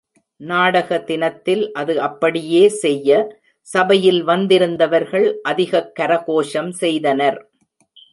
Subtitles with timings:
[0.37, 3.37] நாடக தினத்தில் அது அப்படியே செய்ய,
[3.61, 7.49] சபையில் வந்திருந்தவர்கள் அதிகக் கரகோஷம் செய்தனர்.